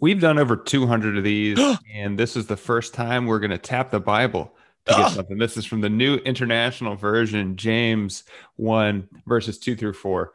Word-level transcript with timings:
We've 0.00 0.20
done 0.20 0.38
over 0.38 0.56
200 0.56 1.18
of 1.18 1.24
these, 1.24 1.58
and 1.94 2.18
this 2.18 2.36
is 2.36 2.46
the 2.46 2.56
first 2.56 2.94
time 2.94 3.26
we're 3.26 3.38
going 3.38 3.50
to 3.50 3.58
tap 3.58 3.90
the 3.90 4.00
Bible 4.00 4.54
to 4.86 4.94
get 4.94 5.10
something. 5.12 5.38
This 5.38 5.56
is 5.56 5.66
from 5.66 5.82
the 5.82 5.90
new 5.90 6.16
international 6.16 6.96
version, 6.96 7.56
James 7.56 8.24
1, 8.56 9.08
verses 9.26 9.58
2 9.58 9.76
through 9.76 9.92
4. 9.92 10.32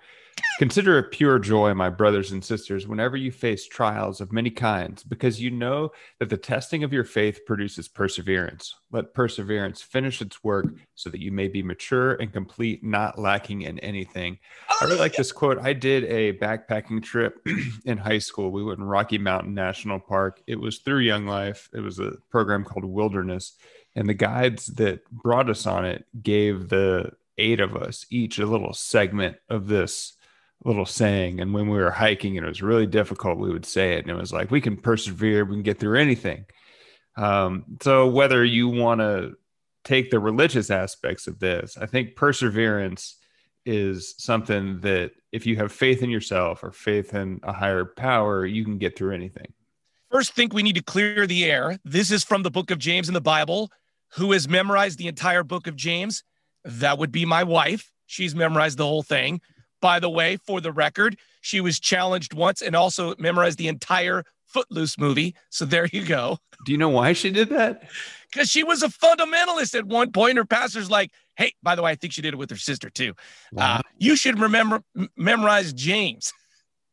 Consider 0.57 0.97
it 0.99 1.11
pure 1.11 1.37
joy, 1.37 1.73
my 1.73 1.89
brothers 1.89 2.31
and 2.31 2.43
sisters, 2.43 2.87
whenever 2.87 3.17
you 3.17 3.29
face 3.29 3.67
trials 3.67 4.21
of 4.21 4.31
many 4.31 4.49
kinds, 4.49 5.03
because 5.03 5.41
you 5.41 5.51
know 5.51 5.91
that 6.19 6.29
the 6.29 6.37
testing 6.37 6.83
of 6.85 6.93
your 6.93 7.03
faith 7.03 7.41
produces 7.45 7.89
perseverance. 7.89 8.73
Let 8.89 9.13
perseverance 9.13 9.81
finish 9.81 10.21
its 10.21 10.45
work 10.45 10.67
so 10.93 11.09
that 11.09 11.19
you 11.19 11.33
may 11.33 11.49
be 11.49 11.61
mature 11.61 12.13
and 12.13 12.31
complete, 12.31 12.85
not 12.85 13.19
lacking 13.19 13.63
in 13.63 13.79
anything. 13.79 14.39
I 14.81 14.85
really 14.85 14.97
like 14.97 15.15
this 15.15 15.33
quote. 15.33 15.59
I 15.59 15.73
did 15.73 16.05
a 16.05 16.37
backpacking 16.37 17.03
trip 17.03 17.37
in 17.85 17.97
high 17.97 18.19
school. 18.19 18.51
We 18.51 18.63
went 18.63 18.79
in 18.79 18.85
Rocky 18.85 19.17
Mountain 19.17 19.53
National 19.53 19.99
Park. 19.99 20.41
It 20.47 20.59
was 20.59 20.79
through 20.79 20.99
Young 20.99 21.25
Life, 21.25 21.69
it 21.73 21.81
was 21.81 21.99
a 21.99 22.13
program 22.29 22.63
called 22.63 22.85
Wilderness. 22.85 23.53
And 23.97 24.07
the 24.07 24.13
guides 24.13 24.67
that 24.67 25.09
brought 25.11 25.49
us 25.49 25.65
on 25.65 25.83
it 25.83 26.05
gave 26.21 26.69
the 26.69 27.11
eight 27.37 27.59
of 27.59 27.75
us 27.75 28.05
each 28.09 28.39
a 28.39 28.45
little 28.45 28.71
segment 28.71 29.35
of 29.49 29.67
this 29.67 30.13
little 30.65 30.85
saying. 30.85 31.39
And 31.39 31.53
when 31.53 31.69
we 31.69 31.77
were 31.77 31.91
hiking 31.91 32.37
and 32.37 32.45
it 32.45 32.49
was 32.49 32.61
really 32.61 32.87
difficult, 32.87 33.37
we 33.37 33.51
would 33.51 33.65
say 33.65 33.93
it. 33.93 34.01
And 34.01 34.09
it 34.09 34.19
was 34.19 34.33
like, 34.33 34.51
we 34.51 34.59
can 34.59 34.75
persevere, 34.75 35.45
we 35.45 35.55
can 35.55 35.63
get 35.63 35.79
through 35.79 35.99
anything. 35.99 36.45
Um, 37.15 37.77
so 37.81 38.07
whether 38.07 38.43
you 38.43 38.67
want 38.67 38.99
to 38.99 39.35
take 39.83 40.09
the 40.09 40.19
religious 40.19 40.71
aspects 40.71 41.27
of 41.27 41.39
this, 41.39 41.77
I 41.77 41.85
think 41.85 42.15
perseverance 42.15 43.17
is 43.65 44.15
something 44.17 44.79
that 44.81 45.11
if 45.31 45.45
you 45.45 45.55
have 45.57 45.71
faith 45.71 46.01
in 46.01 46.09
yourself 46.09 46.63
or 46.63 46.71
faith 46.71 47.13
in 47.13 47.39
a 47.43 47.53
higher 47.53 47.85
power, 47.85 48.45
you 48.45 48.63
can 48.63 48.77
get 48.77 48.97
through 48.97 49.13
anything. 49.13 49.53
First, 50.11 50.33
think 50.33 50.53
we 50.53 50.63
need 50.63 50.75
to 50.75 50.83
clear 50.83 51.27
the 51.27 51.45
air. 51.45 51.79
This 51.83 52.11
is 52.11 52.23
from 52.23 52.43
the 52.43 52.51
book 52.51 52.71
of 52.71 52.79
James 52.79 53.07
in 53.07 53.13
the 53.13 53.21
Bible. 53.21 53.71
Who 54.15 54.31
has 54.31 54.47
memorized 54.47 54.97
the 54.97 55.07
entire 55.07 55.43
book 55.43 55.67
of 55.67 55.75
James? 55.75 56.23
That 56.63 56.97
would 56.97 57.11
be 57.11 57.25
my 57.25 57.43
wife. 57.43 57.91
She's 58.05 58.35
memorized 58.35 58.77
the 58.77 58.85
whole 58.85 59.03
thing. 59.03 59.41
By 59.85 59.99
the 59.99 60.09
way, 60.09 60.37
for 60.37 60.61
the 60.61 60.71
record, 60.71 61.15
she 61.41 61.61
was 61.61 61.79
challenged 61.79 62.33
once 62.33 62.63
and 62.63 62.75
also 62.75 63.13
memorized 63.19 63.59
the 63.59 63.67
entire 63.67 64.23
Footloose 64.47 64.97
movie. 64.97 65.35
So 65.51 65.63
there 65.63 65.87
you 65.93 66.03
go. 66.03 66.39
Do 66.65 66.71
you 66.71 66.79
know 66.79 66.89
why 66.89 67.13
she 67.13 67.29
did 67.29 67.49
that? 67.49 67.87
Because 68.31 68.49
she 68.49 68.63
was 68.63 68.81
a 68.81 68.87
fundamentalist 68.87 69.77
at 69.77 69.85
one 69.85 70.11
point. 70.11 70.37
Her 70.37 70.45
pastor's 70.45 70.89
like, 70.89 71.11
hey, 71.35 71.53
by 71.61 71.75
the 71.75 71.83
way, 71.83 71.91
I 71.91 71.95
think 71.95 72.13
she 72.13 72.23
did 72.23 72.33
it 72.33 72.37
with 72.37 72.49
her 72.49 72.57
sister 72.57 72.89
too. 72.89 73.13
Wow. 73.51 73.75
Uh, 73.75 73.81
you 73.99 74.15
should 74.15 74.39
remember 74.39 74.81
m- 74.97 75.11
memorize 75.15 75.71
James. 75.71 76.33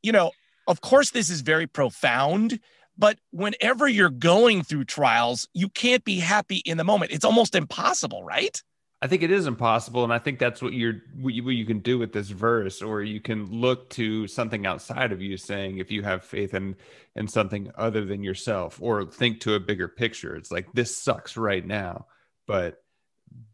you 0.03 0.13
know, 0.13 0.33
of 0.67 0.81
course, 0.81 1.11
this 1.11 1.31
is 1.31 1.41
very 1.41 1.67
profound, 1.67 2.61
but 2.97 3.19
whenever 3.31 3.89
you're 3.89 4.11
going 4.11 4.63
through 4.63 4.85
trials, 4.85 5.49
you 5.55 5.69
can't 5.69 6.05
be 6.05 6.19
happy 6.19 6.59
in 6.59 6.77
the 6.77 6.85
moment. 6.85 7.13
It's 7.13 7.25
almost 7.25 7.55
impossible, 7.55 8.23
right? 8.23 8.63
I 9.01 9.07
think 9.07 9.23
it 9.23 9.31
is 9.31 9.47
impossible, 9.47 10.03
and 10.03 10.13
I 10.13 10.19
think 10.19 10.41
that's 10.41 10.61
what 10.61 10.73
you're 10.73 11.03
what 11.21 11.33
you, 11.33 11.45
what 11.45 11.55
you, 11.55 11.65
can 11.65 11.79
do 11.79 11.99
with 11.99 12.13
this 12.13 12.31
verse, 12.31 12.83
or 12.83 13.01
you 13.01 13.21
can 13.21 13.49
look 13.49 13.91
to 13.91 14.27
something 14.27 14.67
outside 14.67 15.13
of 15.13 15.23
you, 15.23 15.37
saying 15.37 15.79
if 15.79 15.93
you 15.93 16.03
have 16.03 16.25
faith 16.25 16.53
in 16.53 16.75
in 17.15 17.29
something 17.29 17.71
other 17.77 18.05
than 18.05 18.25
yourself, 18.25 18.79
or 18.83 19.05
think 19.05 19.41
to 19.43 19.55
a 19.55 19.61
bigger 19.61 19.87
picture. 19.87 20.35
It's 20.35 20.51
like 20.51 20.73
this 20.73 20.97
sucks 20.97 21.37
right 21.37 21.65
now, 21.65 22.07
but 22.49 22.83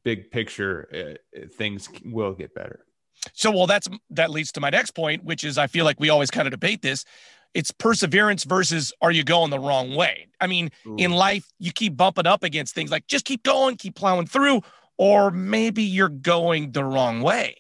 big 0.03 0.31
picture, 0.31 1.19
uh, 1.37 1.41
things 1.57 1.91
will 2.07 2.33
get 2.33 2.55
better. 2.55 2.87
So, 3.35 3.51
well, 3.51 3.67
that's 3.67 3.89
that 4.11 4.31
leads 4.31 4.53
to 4.53 4.61
my 4.61 4.71
next 4.71 4.93
point, 4.93 5.25
which 5.25 5.45
is 5.45 5.59
I 5.59 5.67
feel 5.67 5.85
like 5.85 6.01
we 6.01 6.09
always 6.09 6.31
kind 6.31 6.47
of 6.47 6.53
debate 6.53 6.81
this. 6.81 7.05
It's 7.53 7.71
perseverance 7.71 8.45
versus 8.45 8.95
are 9.03 9.13
you 9.13 9.25
going 9.25 9.51
the 9.51 9.61
wrong 9.61 9.95
way? 9.95 10.29
I 10.41 10.47
mean, 10.47 10.71
Ooh. 10.87 10.97
in 10.97 11.13
life, 11.13 11.47
you 11.59 11.71
keep 11.71 11.97
bumping 11.97 12.27
up 12.27 12.43
against 12.43 12.75
things 12.75 12.91
like 12.91 13.07
just 13.07 13.27
keep 13.27 13.43
going, 13.43 13.77
keep 13.77 13.95
plowing 13.95 14.27
through 14.27 14.63
or 14.97 15.31
maybe 15.31 15.83
you're 15.83 16.09
going 16.09 16.73
the 16.73 16.85
wrong 16.85 17.21
way. 17.21 17.57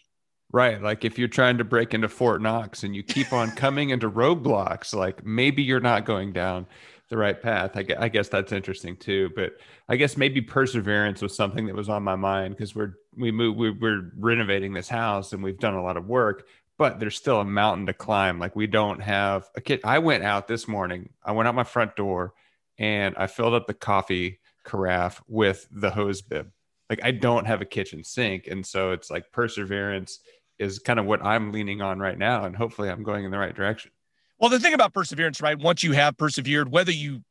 Right. 0.52 0.80
Like 0.80 1.04
if 1.04 1.18
you're 1.18 1.26
trying 1.26 1.58
to 1.58 1.64
break 1.64 1.94
into 1.94 2.08
Fort 2.08 2.40
Knox 2.40 2.84
and 2.84 2.94
you 2.94 3.02
keep 3.02 3.32
on 3.32 3.50
coming 3.56 3.90
into 3.90 4.08
roadblocks, 4.08 4.94
like 4.94 5.24
maybe 5.26 5.64
you're 5.64 5.80
not 5.80 6.04
going 6.04 6.32
down 6.32 6.66
the 7.08 7.16
right 7.16 7.40
path. 7.40 7.72
I, 7.76 7.84
I 7.98 8.08
guess 8.08 8.28
that's 8.28 8.52
interesting 8.52 8.96
too. 8.96 9.30
But 9.34 9.54
I 9.88 9.96
guess 9.96 10.16
maybe 10.16 10.40
perseverance 10.40 11.20
was 11.22 11.36
something 11.36 11.66
that 11.66 11.74
was 11.74 11.88
on 11.88 12.02
my 12.02 12.16
mind 12.16 12.56
because 12.56 12.74
we're 12.74 12.94
we 13.16 13.32
move 13.32 13.56
we, 13.56 13.70
we're 13.70 14.12
renovating 14.16 14.72
this 14.72 14.88
house 14.88 15.32
and 15.32 15.42
we've 15.42 15.58
done 15.58 15.74
a 15.74 15.82
lot 15.82 15.96
of 15.96 16.06
work, 16.06 16.46
but 16.78 17.00
there's 17.00 17.16
still 17.16 17.40
a 17.40 17.44
mountain 17.44 17.86
to 17.86 17.92
climb. 17.92 18.38
Like 18.38 18.54
we 18.54 18.66
don't 18.66 19.02
have 19.02 19.50
a 19.56 19.60
kid. 19.60 19.80
I 19.84 19.98
went 19.98 20.22
out 20.22 20.46
this 20.46 20.68
morning. 20.68 21.10
I 21.24 21.32
went 21.32 21.48
out 21.48 21.54
my 21.56 21.64
front 21.64 21.96
door 21.96 22.32
and 22.78 23.14
I 23.16 23.26
filled 23.26 23.54
up 23.54 23.66
the 23.66 23.74
coffee 23.74 24.38
carafe 24.64 25.20
with 25.28 25.66
the 25.70 25.90
hose 25.90 26.22
bib 26.22 26.50
like 26.90 27.00
I 27.02 27.10
don't 27.10 27.46
have 27.46 27.60
a 27.60 27.64
kitchen 27.64 28.04
sink. 28.04 28.46
And 28.46 28.64
so 28.64 28.92
it's 28.92 29.10
like 29.10 29.32
perseverance 29.32 30.20
is 30.58 30.78
kind 30.78 30.98
of 30.98 31.06
what 31.06 31.24
I'm 31.24 31.52
leaning 31.52 31.82
on 31.82 31.98
right 31.98 32.18
now. 32.18 32.44
And 32.44 32.54
hopefully 32.54 32.90
I'm 32.90 33.02
going 33.02 33.24
in 33.24 33.30
the 33.30 33.38
right 33.38 33.54
direction. 33.54 33.90
Well, 34.38 34.50
the 34.50 34.60
thing 34.60 34.74
about 34.74 34.92
perseverance, 34.92 35.40
right? 35.40 35.58
Once 35.58 35.82
you 35.82 35.92
have 35.92 36.16
persevered, 36.16 36.70
whether 36.70 36.92
you 36.92 37.22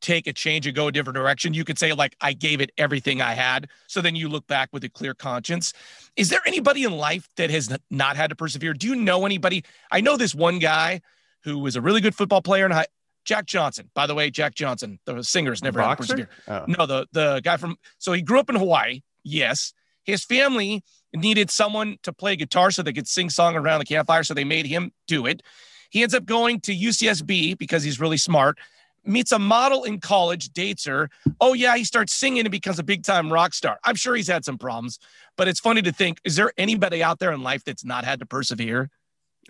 take 0.00 0.26
a 0.26 0.32
change 0.32 0.66
and 0.66 0.76
go 0.76 0.88
a 0.88 0.92
different 0.92 1.16
direction, 1.16 1.54
you 1.54 1.64
could 1.64 1.78
say, 1.78 1.92
like, 1.92 2.14
I 2.20 2.32
gave 2.32 2.60
it 2.60 2.70
everything 2.78 3.20
I 3.20 3.32
had. 3.32 3.68
So 3.86 4.00
then 4.00 4.14
you 4.14 4.28
look 4.28 4.46
back 4.46 4.68
with 4.72 4.84
a 4.84 4.88
clear 4.88 5.14
conscience. 5.14 5.72
Is 6.16 6.28
there 6.28 6.40
anybody 6.46 6.84
in 6.84 6.92
life 6.92 7.28
that 7.36 7.50
has 7.50 7.76
not 7.90 8.16
had 8.16 8.30
to 8.30 8.36
persevere? 8.36 8.74
Do 8.74 8.86
you 8.86 8.94
know 8.94 9.24
anybody? 9.24 9.64
I 9.90 10.00
know 10.00 10.16
this 10.16 10.34
one 10.34 10.58
guy 10.58 11.00
who 11.44 11.58
was 11.58 11.74
a 11.74 11.80
really 11.80 12.00
good 12.00 12.14
football 12.14 12.42
player 12.42 12.66
in 12.66 12.72
high, 12.72 12.86
Jack 13.24 13.46
Johnson. 13.46 13.90
By 13.94 14.06
the 14.06 14.14
way, 14.14 14.30
Jack 14.30 14.54
Johnson, 14.54 14.98
the 15.04 15.22
singer's 15.22 15.62
never 15.62 15.80
had 15.82 15.96
persevered. 15.96 16.28
Oh. 16.48 16.64
No, 16.66 16.86
the 16.86 17.06
the 17.12 17.40
guy 17.42 17.56
from 17.56 17.76
so 17.98 18.12
he 18.12 18.22
grew 18.22 18.40
up 18.40 18.50
in 18.50 18.56
Hawaii. 18.56 19.02
Yes, 19.24 19.72
his 20.04 20.24
family 20.24 20.82
needed 21.14 21.50
someone 21.50 21.98
to 22.02 22.12
play 22.12 22.36
guitar 22.36 22.70
so 22.70 22.82
they 22.82 22.92
could 22.92 23.08
sing 23.08 23.30
song 23.30 23.56
around 23.56 23.80
the 23.80 23.84
campfire, 23.84 24.24
so 24.24 24.34
they 24.34 24.44
made 24.44 24.66
him 24.66 24.92
do 25.06 25.26
it. 25.26 25.42
He 25.90 26.02
ends 26.02 26.14
up 26.14 26.24
going 26.24 26.60
to 26.62 26.74
UCSB 26.74 27.58
because 27.58 27.82
he's 27.82 28.00
really 28.00 28.16
smart. 28.16 28.58
Meets 29.04 29.32
a 29.32 29.38
model 29.38 29.84
in 29.84 30.00
college, 30.00 30.50
dates 30.50 30.84
her. 30.86 31.10
Oh 31.40 31.54
yeah, 31.54 31.76
he 31.76 31.84
starts 31.84 32.14
singing 32.14 32.40
and 32.40 32.50
becomes 32.50 32.78
a 32.78 32.84
big 32.84 33.02
time 33.02 33.32
rock 33.32 33.52
star. 33.52 33.78
I'm 33.84 33.96
sure 33.96 34.14
he's 34.14 34.28
had 34.28 34.44
some 34.44 34.58
problems, 34.58 34.98
but 35.36 35.48
it's 35.48 35.60
funny 35.60 35.82
to 35.82 35.92
think: 35.92 36.18
is 36.24 36.36
there 36.36 36.52
anybody 36.56 37.02
out 37.02 37.18
there 37.18 37.32
in 37.32 37.42
life 37.42 37.64
that's 37.64 37.84
not 37.84 38.04
had 38.04 38.20
to 38.20 38.26
persevere? 38.26 38.90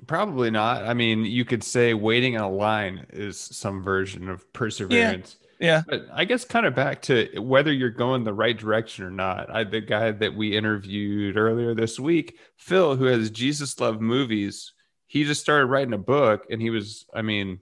Probably 0.06 0.50
not. 0.50 0.84
I 0.84 0.94
mean, 0.94 1.24
you 1.24 1.44
could 1.44 1.62
say 1.62 1.94
waiting 1.94 2.34
in 2.34 2.40
a 2.40 2.50
line 2.50 3.06
is 3.10 3.38
some 3.38 3.82
version 3.82 4.28
of 4.28 4.50
perseverance. 4.52 5.36
Yeah. 5.60 5.66
yeah. 5.66 5.82
But 5.86 6.06
I 6.12 6.24
guess 6.24 6.44
kind 6.44 6.66
of 6.66 6.74
back 6.74 7.02
to 7.02 7.38
whether 7.38 7.72
you're 7.72 7.90
going 7.90 8.24
the 8.24 8.34
right 8.34 8.56
direction 8.56 9.04
or 9.04 9.10
not. 9.10 9.54
I 9.54 9.64
the 9.64 9.80
guy 9.80 10.10
that 10.10 10.34
we 10.34 10.56
interviewed 10.56 11.36
earlier 11.36 11.74
this 11.74 12.00
week, 12.00 12.38
Phil, 12.56 12.96
who 12.96 13.04
has 13.04 13.30
Jesus 13.30 13.78
Love 13.78 14.00
movies, 14.00 14.72
he 15.06 15.24
just 15.24 15.42
started 15.42 15.66
writing 15.66 15.92
a 15.92 15.98
book 15.98 16.46
and 16.50 16.60
he 16.60 16.70
was, 16.70 17.06
I 17.14 17.22
mean, 17.22 17.60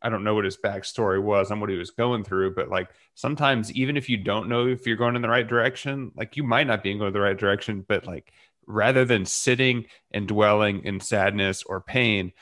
I 0.00 0.08
don't 0.08 0.24
know 0.24 0.34
what 0.34 0.44
his 0.44 0.56
backstory 0.56 1.22
was 1.22 1.50
and 1.50 1.60
what 1.60 1.70
he 1.70 1.76
was 1.76 1.90
going 1.90 2.24
through, 2.24 2.54
but 2.54 2.68
like 2.68 2.88
sometimes 3.14 3.72
even 3.72 3.96
if 3.96 4.08
you 4.08 4.16
don't 4.16 4.48
know 4.48 4.66
if 4.66 4.86
you're 4.86 4.96
going 4.96 5.16
in 5.16 5.22
the 5.22 5.28
right 5.28 5.46
direction, 5.46 6.10
like 6.16 6.36
you 6.36 6.42
might 6.42 6.66
not 6.66 6.82
be 6.82 6.96
going 6.96 7.12
the 7.12 7.20
right 7.20 7.38
direction, 7.38 7.84
but 7.86 8.06
like 8.06 8.32
rather 8.66 9.04
than 9.04 9.26
sitting 9.26 9.86
and 10.10 10.28
dwelling 10.28 10.84
in 10.84 11.00
sadness 11.00 11.62
or 11.64 11.80
pain, 11.80 12.32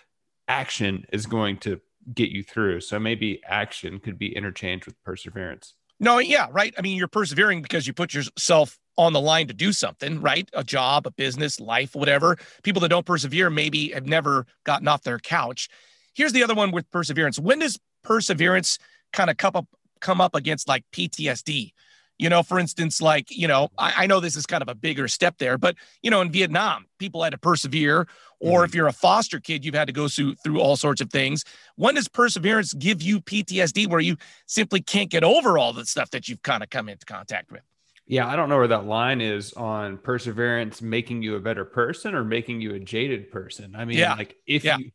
action 0.49 1.07
is 1.13 1.27
going 1.27 1.59
to 1.59 1.81
get 2.13 2.31
you 2.31 2.43
through. 2.43 2.81
So 2.81 2.99
maybe 2.99 3.41
action 3.47 4.01
could 4.01 4.19
be 4.19 4.35
interchanged 4.35 4.87
with 4.87 5.03
perseverance. 5.05 5.75
No, 5.99 6.19
yeah, 6.19 6.47
right. 6.51 6.75
I 6.79 6.81
mean, 6.81 6.97
you're 6.97 7.09
persevering 7.09 7.61
because 7.61 7.87
you 7.87 7.93
put 7.93 8.15
yourself 8.15 8.79
on 8.97 9.13
the 9.13 9.21
line 9.21 9.47
to 9.49 9.55
do 9.55 9.73
something, 9.73 10.21
right? 10.21 10.49
A 10.55 10.65
job, 10.65 11.07
a 11.07 11.11
business, 11.11 11.61
life, 11.61 11.95
whatever. 11.95 12.37
People 12.63 12.81
that 12.81 12.89
don't 12.89 13.07
persevere 13.07 13.51
maybe 13.51 13.91
have 13.91 14.07
never 14.07 14.47
gotten 14.65 14.89
off 14.89 15.03
their 15.03 15.19
couch. 15.19 15.69
here's 16.15 16.33
the 16.33 16.43
other 16.43 16.55
one 16.55 16.71
with 16.71 16.91
perseverance. 16.91 17.39
When 17.39 17.61
does 17.61 17.79
perseverance 18.03 18.79
kind 19.13 19.31
of 19.31 19.37
come 19.37 19.53
up 19.55 19.67
come 20.01 20.21
up 20.21 20.35
against 20.35 20.69
like 20.69 20.85
PTSD? 20.93 21.73
You 22.21 22.29
know, 22.29 22.43
for 22.43 22.59
instance, 22.59 23.01
like, 23.01 23.31
you 23.31 23.49
know, 23.49 23.71
I, 23.79 24.05
I, 24.05 24.07
know 24.07 24.21
this 24.21 24.37
is 24.37 24.45
kind 24.45 24.63
of 24.63 24.69
a 24.69 24.75
bigger 24.75 25.09
step 25.09 25.39
there, 25.39 25.57
but, 25.57 25.77
you 26.03 26.11
know, 26.11 26.21
in 26.21 26.31
Vietnam, 26.31 26.85
people 26.99 27.23
had 27.23 27.31
to 27.31 27.39
persevere. 27.39 28.07
Or 28.41 28.61
mm-hmm. 28.61 28.65
if 28.67 28.75
you're 28.75 28.89
a 28.89 28.93
foster 28.93 29.41
kid, 29.41 29.65
you've 29.65 29.75
had 29.75 29.87
to 29.87 29.93
go 29.93 30.07
through, 30.07 30.35
through 30.37 30.61
all 30.61 30.77
sorts 30.77 31.01
of 31.01 31.11
things. 31.11 31.45
When 31.77 31.95
does 31.95 32.09
perseverance 32.09 32.75
give 32.75 33.01
you 33.01 33.21
PTSD 33.21 33.89
where 33.89 34.01
you 34.01 34.17
simply 34.47 34.83
can't 34.83 35.11
get 35.11 35.25
over 35.25 35.57
all 35.57 35.73
the 35.73 35.87
stuff 35.87 36.11
that 36.11 36.29
you've 36.29 36.43
kind 36.43 36.63
of 36.63 36.69
come 36.69 36.89
into 36.89 37.07
contact 37.07 37.51
with? 37.51 37.63
Yeah, 38.07 38.27
I 38.27 38.37
don't 38.37 38.49
know 38.49 38.57
where 38.57 38.69
that 38.69 38.87
line 38.87 39.21
is 39.21 39.53
on 39.53 39.97
perseverance 39.97 40.83
making 40.83 41.23
you 41.23 41.37
a 41.37 41.41
better 41.41 41.65
person 41.65 42.15
or 42.15 42.25
making 42.25 42.61
you 42.61 42.75
a 42.75 42.81
jaded 42.81 43.31
person. 43.31 43.75
I 43.77 43.85
mean, 43.85 43.99
yeah. 43.99 44.15
like 44.15 44.37
if 44.47 44.65
yeah. 44.65 44.79
you 44.79 44.91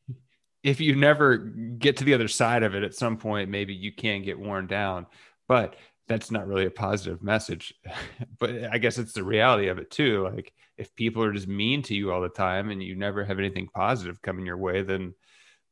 if 0.63 0.81
you 0.81 0.95
never 0.95 1.37
get 1.37 1.97
to 1.97 2.03
the 2.03 2.13
other 2.13 2.27
side 2.27 2.63
of 2.63 2.75
it 2.75 2.83
at 2.83 2.93
some 2.93 3.17
point, 3.17 3.49
maybe 3.49 3.73
you 3.73 3.91
can 3.91 4.23
get 4.23 4.37
worn 4.37 4.67
down. 4.67 5.05
But 5.47 5.75
that's 6.07 6.31
not 6.31 6.47
really 6.47 6.65
a 6.65 6.71
positive 6.71 7.23
message 7.23 7.73
but 8.39 8.51
i 8.71 8.77
guess 8.77 8.97
it's 8.97 9.13
the 9.13 9.23
reality 9.23 9.67
of 9.67 9.77
it 9.77 9.91
too. 9.91 10.27
Like 10.27 10.53
if 10.77 10.95
people 10.95 11.23
are 11.23 11.31
just 11.31 11.47
mean 11.47 11.81
to 11.83 11.95
you 11.95 12.11
all 12.11 12.21
the 12.21 12.29
time 12.29 12.69
and 12.69 12.83
you 12.83 12.95
never 12.95 13.23
have 13.23 13.39
anything 13.39 13.67
positive 13.73 14.21
coming 14.21 14.45
your 14.45 14.57
way 14.57 14.81
then 14.81 15.13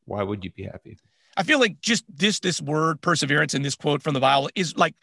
why 0.06 0.22
would 0.22 0.44
you 0.44 0.52
be 0.52 0.64
happy? 0.64 0.98
I 1.38 1.44
feel 1.44 1.60
like 1.60 1.80
just 1.80 2.04
this 2.14 2.40
this 2.40 2.62
word 2.62 3.02
perseverance 3.02 3.54
in 3.54 3.62
this 3.62 3.76
quote 3.76 4.02
from 4.02 4.14
the 4.14 4.20
bible 4.20 4.50
is 4.56 4.78
like 4.78 4.96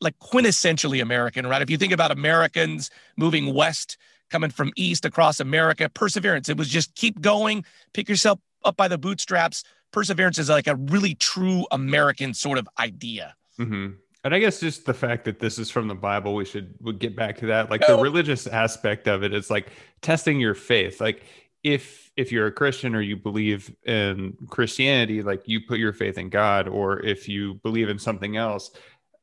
like 0.00 0.18
quintessentially 0.18 1.02
american 1.02 1.46
right? 1.46 1.62
If 1.62 1.70
you 1.70 1.76
think 1.76 1.92
about 1.92 2.10
americans 2.10 2.90
moving 3.16 3.54
west 3.54 3.98
coming 4.30 4.50
from 4.50 4.72
east 4.76 5.04
across 5.04 5.40
america 5.40 5.88
perseverance. 5.88 6.48
It 6.48 6.56
was 6.56 6.68
just 6.68 6.94
keep 6.94 7.20
going 7.20 7.64
pick 7.92 8.08
yourself 8.08 8.38
up 8.64 8.76
by 8.76 8.88
the 8.88 8.98
bootstraps. 8.98 9.64
Perseverance 9.92 10.38
is 10.38 10.48
like 10.48 10.66
a 10.66 10.76
really 10.76 11.14
true 11.14 11.66
american 11.70 12.34
sort 12.34 12.58
of 12.58 12.68
idea. 12.78 13.34
Mm-hmm. 13.58 13.94
And 14.24 14.34
I 14.34 14.38
guess 14.38 14.60
just 14.60 14.86
the 14.86 14.94
fact 14.94 15.24
that 15.24 15.40
this 15.40 15.58
is 15.58 15.70
from 15.70 15.88
the 15.88 15.96
Bible, 15.96 16.34
we 16.34 16.44
should 16.44 16.74
we 16.80 16.92
get 16.92 17.16
back 17.16 17.36
to 17.38 17.46
that. 17.46 17.70
Like 17.70 17.84
the 17.86 17.96
religious 17.96 18.46
aspect 18.46 19.08
of 19.08 19.24
it 19.24 19.34
is 19.34 19.50
like 19.50 19.70
testing 20.00 20.38
your 20.38 20.54
faith. 20.54 21.00
Like 21.00 21.24
if 21.64 22.10
if 22.16 22.30
you're 22.30 22.46
a 22.46 22.52
Christian 22.52 22.94
or 22.94 23.00
you 23.00 23.16
believe 23.16 23.74
in 23.84 24.36
Christianity, 24.48 25.22
like 25.22 25.42
you 25.46 25.60
put 25.66 25.78
your 25.78 25.92
faith 25.92 26.18
in 26.18 26.28
God, 26.28 26.68
or 26.68 27.00
if 27.00 27.28
you 27.28 27.54
believe 27.64 27.88
in 27.88 27.98
something 27.98 28.36
else, 28.36 28.70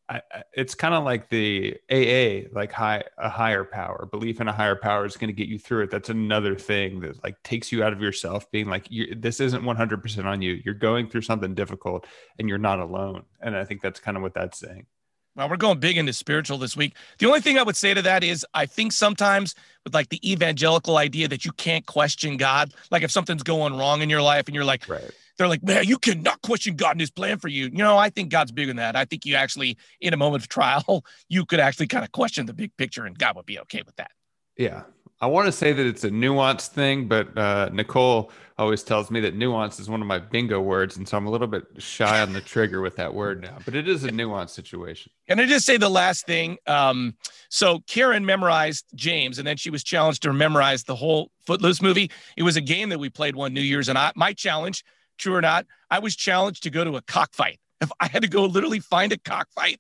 I, 0.10 0.22
it's 0.54 0.74
kind 0.74 0.96
of 0.96 1.04
like 1.04 1.30
the 1.30 1.78
AA, 1.92 2.50
like 2.52 2.72
high 2.72 3.04
a 3.20 3.30
higher 3.30 3.64
power. 3.64 4.08
Belief 4.12 4.42
in 4.42 4.48
a 4.48 4.52
higher 4.52 4.76
power 4.76 5.06
is 5.06 5.16
going 5.16 5.28
to 5.28 5.34
get 5.34 5.48
you 5.48 5.60
through 5.60 5.84
it. 5.84 5.92
That's 5.92 6.10
another 6.10 6.56
thing 6.56 7.00
that 7.02 7.24
like 7.24 7.42
takes 7.44 7.72
you 7.72 7.84
out 7.84 7.94
of 7.94 8.02
yourself, 8.02 8.50
being 8.52 8.68
like, 8.68 8.88
this 9.16 9.40
isn't 9.40 9.64
100% 9.64 10.26
on 10.26 10.42
you. 10.42 10.60
You're 10.66 10.74
going 10.74 11.10
through 11.10 11.22
something 11.22 11.54
difficult, 11.54 12.08
and 12.40 12.50
you're 12.50 12.58
not 12.58 12.80
alone. 12.80 13.24
And 13.40 13.56
I 13.56 13.66
think 13.66 13.82
that's 13.82 14.00
kind 14.00 14.18
of 14.18 14.24
what 14.24 14.34
that's 14.34 14.60
saying. 14.60 14.88
Well, 15.36 15.48
we're 15.48 15.58
going 15.58 15.80
big 15.80 15.98
into 15.98 16.12
spiritual 16.12 16.58
this 16.58 16.76
week. 16.76 16.96
The 17.20 17.28
only 17.28 17.40
thing 17.40 17.60
I 17.60 17.64
would 17.64 17.78
say 17.78 17.94
to 17.94 18.02
that 18.02 18.24
is 18.24 18.46
I 18.56 18.66
think 18.66 18.92
sometimes 18.92 19.54
with 19.84 19.94
like 19.94 20.10
the 20.10 20.32
evangelical 20.32 20.98
idea 20.98 21.28
that 21.28 21.46
you 21.46 21.52
can't 21.52 21.86
question 21.86 22.36
God, 22.36 22.74
like 22.90 23.04
if 23.04 23.12
something's 23.12 23.44
going 23.44 23.78
wrong 23.78 24.02
in 24.02 24.10
your 24.10 24.24
life 24.24 24.48
and 24.48 24.56
you're 24.56 24.66
like, 24.66 24.90
right 24.90 25.12
they're 25.40 25.48
like, 25.48 25.64
man, 25.64 25.86
you 25.86 25.98
cannot 25.98 26.42
question 26.42 26.76
God 26.76 26.92
and 26.92 27.00
his 27.00 27.10
plan 27.10 27.40
for 27.40 27.48
you. 27.48 27.68
You 27.68 27.78
know, 27.78 27.98
I 27.98 28.10
think 28.10 28.30
God's 28.30 28.52
bigger 28.52 28.68
than 28.68 28.76
that. 28.76 28.98
I 28.98 29.06
think 29.06 29.26
you 29.26 29.36
actually, 29.36 29.78
in 30.02 30.14
a 30.14 30.18
moment 30.18 30.44
of 30.44 30.50
trial, 30.50 31.06
you 31.30 31.46
could 31.46 31.62
actually 31.62 31.88
kind 31.88 32.04
of 32.04 32.12
question 32.12 32.46
the 32.46 32.54
big 32.54 32.76
picture 32.76 33.06
and 33.06 33.18
God 33.18 33.38
would 33.38 33.46
be 33.46 33.58
okay 33.60 33.82
with 33.86 33.96
that. 33.96 34.12
Yeah. 34.58 34.84
I 35.22 35.28
want 35.28 35.46
to 35.48 35.52
say 35.52 35.72
that 35.72 35.86
it's 35.86 36.04
a 36.04 36.10
nuanced 36.10 36.68
thing, 36.68 37.08
but 37.08 37.38
uh, 37.38 37.70
Nicole 37.72 38.32
always 38.58 38.84
tells 38.84 39.10
me 39.12 39.22
that 39.22 39.36
nuance 39.36 39.80
is 39.80 39.90
one 39.90 40.02
of 40.02 40.08
my 40.08 40.20
bingo 40.20 40.60
words. 40.60 40.98
And 40.98 41.08
so 41.08 41.16
I'm 41.16 41.26
a 41.26 41.30
little 41.30 41.48
bit 41.48 41.66
shy 41.78 42.22
on 42.22 42.34
the 42.34 42.42
trigger 42.42 42.82
with 42.82 42.98
that 42.98 43.14
word 43.14 43.42
now, 43.42 43.58
but 43.64 43.76
it 43.76 43.88
is 43.88 44.04
a 44.04 44.10
nuanced 44.10 44.50
situation. 44.50 45.12
Can 45.30 45.40
I 45.40 45.46
just 45.46 45.66
say 45.66 45.78
the 45.78 45.90
last 45.90 46.26
thing? 46.26 46.58
Um, 46.68 47.16
so 47.48 47.80
Karen 47.88 48.26
memorized 48.26 48.86
James 48.96 49.40
and 49.40 49.48
then 49.48 49.56
she 49.56 49.70
was 49.70 49.86
challenged 49.86 50.24
to 50.24 50.34
memorize 50.34 50.84
the 50.84 50.96
whole 50.96 51.32
Footloose 51.46 51.82
movie. 51.82 52.12
It 52.36 52.44
was 52.44 52.58
a 52.58 52.62
game 52.62 52.90
that 52.90 53.00
we 53.00 53.10
played 53.10 53.36
one 53.36 53.54
New 53.54 53.62
Year's. 53.62 53.88
And 53.88 53.98
I, 53.98 54.12
my 54.16 54.34
challenge 54.34 54.84
true 55.20 55.36
or 55.36 55.42
not, 55.42 55.66
I 55.92 56.00
was 56.00 56.16
challenged 56.16 56.64
to 56.64 56.70
go 56.70 56.84
to 56.84 56.96
a 56.96 57.02
cockfight. 57.02 57.60
If 57.82 57.92
I 58.00 58.08
had 58.08 58.24
to 58.24 58.28
go 58.28 58.46
literally 58.46 58.80
find 58.80 59.14
a 59.14 59.18
cockfight 59.18 59.80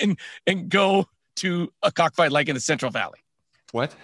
and 0.00 0.18
and 0.46 0.68
go 0.68 1.06
to 1.36 1.72
a 1.82 1.92
cockfight 1.92 2.32
like 2.32 2.48
in 2.48 2.54
the 2.54 2.60
Central 2.60 2.90
Valley. 2.90 3.20
What? 3.72 3.94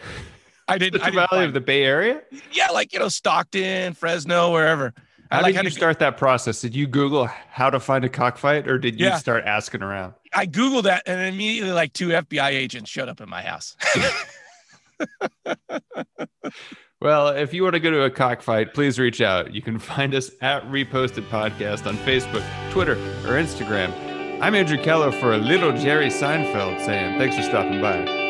I 0.69 0.79
did. 0.79 0.95
The 0.95 1.03
I 1.03 1.11
Valley 1.11 1.45
of 1.45 1.53
the 1.53 1.61
Bay 1.61 1.83
Area? 1.83 2.23
Yeah, 2.53 2.69
like 2.69 2.93
you 2.93 2.99
know, 2.99 3.09
Stockton, 3.09 3.95
Fresno, 3.95 4.53
wherever. 4.53 4.95
How 5.31 5.41
I 5.41 5.53
did 5.53 5.65
you 5.65 5.71
start 5.71 5.99
that 6.01 6.19
process? 6.19 6.61
Did 6.61 6.77
you 6.77 6.87
Google 6.87 7.27
how 7.27 7.71
to 7.71 7.81
find 7.81 8.05
a 8.05 8.09
cockfight, 8.09 8.69
or 8.69 8.79
did 8.79 9.01
you 9.01 9.07
yeah. 9.07 9.17
start 9.17 9.45
asking 9.45 9.83
around? 9.83 10.15
I 10.35 10.47
Googled 10.47 10.85
that, 10.85 11.03
and 11.07 11.21
immediately, 11.23 11.73
like 11.73 11.95
two 11.95 12.09
FBI 12.09 12.51
agents 12.51 12.91
showed 12.91 13.09
up 13.09 13.21
in 13.21 13.29
my 13.29 13.43
house. 13.43 13.77
Well, 17.03 17.31
if 17.31 17.53
you 17.53 17.65
want 17.65 17.75
to 17.75 17.81
go 17.81 17.91
to 17.91 18.05
a 18.05 18.11
cockfight, 18.11 18.75
please 18.75 18.97
reach 18.97 19.21
out. 19.21 19.53
You 19.53 19.61
can 19.61 19.81
find 19.81 20.15
us 20.15 20.31
at 20.41 20.63
Reposted 20.69 21.29
Podcast 21.29 21.85
on 21.89 21.97
Facebook, 21.97 22.45
Twitter, 22.71 22.93
or 23.27 23.43
Instagram. 23.43 23.93
I'm 24.41 24.55
Andrew 24.55 24.81
Keller 24.81 25.11
for 25.11 25.33
a 25.33 25.37
little 25.37 25.73
Jerry 25.73 26.11
Seinfeld 26.11 26.79
saying 26.87 27.19
thanks 27.19 27.35
for 27.35 27.43
stopping 27.43 27.81
by. 27.81 28.22